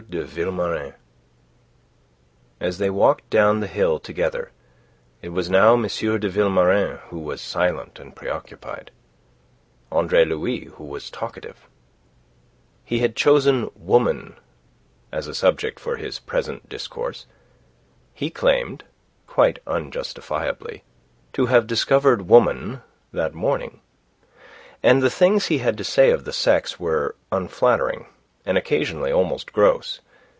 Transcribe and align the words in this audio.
DE 0.09 0.23
VILMORIN 0.23 0.95
As 2.59 2.79
they 2.79 2.89
walked 2.89 3.29
down 3.29 3.59
the 3.59 3.67
hill 3.67 3.97
together, 3.99 4.51
it 5.21 5.29
was 5.29 5.47
now 5.49 5.73
M. 5.75 5.83
de 5.83 6.27
Vilmorin 6.29 6.97
who 7.09 7.19
was 7.19 7.39
silent 7.39 7.99
and 7.99 8.13
preoccupied, 8.15 8.89
Andre 9.91 10.25
Louis 10.25 10.65
who 10.65 10.83
was 10.85 11.11
talkative. 11.11 11.69
He 12.83 12.97
had 12.99 13.15
chosen 13.15 13.69
Woman 13.75 14.35
as 15.13 15.27
a 15.27 15.35
subject 15.35 15.79
for 15.79 15.95
his 15.97 16.17
present 16.19 16.67
discourse. 16.67 17.25
He 18.13 18.29
claimed 18.31 18.83
quite 19.27 19.59
unjustifiably 19.67 20.83
to 21.33 21.45
have 21.45 21.67
discovered 21.67 22.23
Woman 22.27 22.81
that 23.13 23.35
morning; 23.35 23.81
and 24.81 25.01
the 25.01 25.11
things 25.11 25.45
he 25.45 25.59
had 25.59 25.77
to 25.77 25.83
say 25.85 26.09
of 26.09 26.25
the 26.25 26.33
sex 26.33 26.79
were 26.79 27.15
unflattering, 27.31 28.07
and 28.43 28.57
occasionally 28.57 29.11
almost 29.11 29.53
gross. 29.53 29.99